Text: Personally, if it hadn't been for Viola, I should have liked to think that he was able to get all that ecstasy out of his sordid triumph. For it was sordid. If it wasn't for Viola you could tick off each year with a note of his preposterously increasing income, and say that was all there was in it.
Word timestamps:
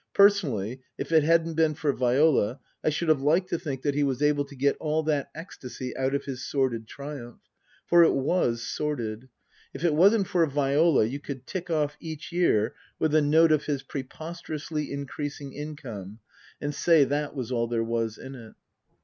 Personally, 0.15 0.81
if 0.97 1.11
it 1.11 1.21
hadn't 1.21 1.53
been 1.53 1.75
for 1.75 1.93
Viola, 1.93 2.59
I 2.83 2.89
should 2.89 3.07
have 3.09 3.21
liked 3.21 3.49
to 3.49 3.59
think 3.59 3.83
that 3.83 3.93
he 3.93 4.01
was 4.01 4.23
able 4.23 4.45
to 4.45 4.55
get 4.55 4.75
all 4.79 5.03
that 5.03 5.29
ecstasy 5.35 5.95
out 5.95 6.15
of 6.15 6.25
his 6.25 6.43
sordid 6.43 6.87
triumph. 6.87 7.37
For 7.85 8.03
it 8.03 8.13
was 8.13 8.63
sordid. 8.63 9.29
If 9.75 9.83
it 9.83 9.93
wasn't 9.93 10.25
for 10.25 10.43
Viola 10.47 11.05
you 11.05 11.19
could 11.19 11.45
tick 11.45 11.69
off 11.69 11.97
each 11.99 12.31
year 12.31 12.73
with 12.97 13.13
a 13.13 13.21
note 13.21 13.51
of 13.51 13.65
his 13.65 13.83
preposterously 13.83 14.91
increasing 14.91 15.53
income, 15.53 16.17
and 16.59 16.73
say 16.73 17.03
that 17.03 17.35
was 17.35 17.51
all 17.51 17.67
there 17.67 17.83
was 17.83 18.17
in 18.17 18.33
it. 18.33 18.55